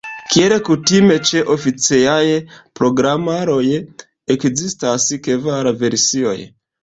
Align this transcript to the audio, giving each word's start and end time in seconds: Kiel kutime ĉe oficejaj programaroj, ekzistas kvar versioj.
Kiel 0.33 0.53
kutime 0.67 1.17
ĉe 1.31 1.41
oficejaj 1.55 2.23
programaroj, 2.79 3.65
ekzistas 4.37 5.07
kvar 5.29 5.71
versioj. 5.85 6.37